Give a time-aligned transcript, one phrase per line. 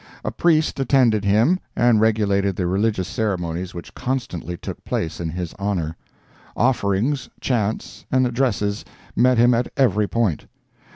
[0.25, 5.53] A priest attended him and regulated the religious ceremonies which constantly took place in his
[5.59, 5.95] honor;
[6.57, 8.83] offerings, chants and addresses
[9.15, 10.47] met him at every point.